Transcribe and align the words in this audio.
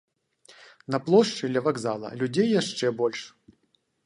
На 0.95 0.99
плошчы, 1.09 1.49
ля 1.57 1.63
вакзала, 1.67 2.09
людзей 2.23 2.49
яшчэ 2.61 2.93
больш. 3.05 3.21